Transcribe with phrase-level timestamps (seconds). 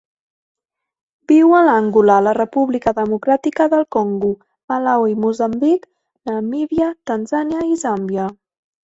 [1.31, 4.31] Viu a Angola, la República Democràtica del Congo,
[4.73, 5.85] Malawi, Moçambic,
[6.31, 8.27] Namíbia, Tanzània i Zàmbia.